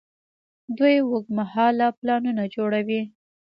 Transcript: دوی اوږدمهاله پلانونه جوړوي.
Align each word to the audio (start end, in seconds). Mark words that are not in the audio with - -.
دوی 0.77 0.95
اوږدمهاله 1.03 1.87
پلانونه 1.99 2.43
جوړوي. 2.55 3.01